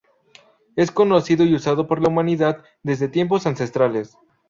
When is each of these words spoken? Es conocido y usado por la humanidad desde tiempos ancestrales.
Es 0.75 0.89
conocido 0.89 1.43
y 1.45 1.53
usado 1.53 1.85
por 1.85 2.01
la 2.01 2.07
humanidad 2.09 2.63
desde 2.81 3.07
tiempos 3.07 3.45
ancestrales. 3.45 4.17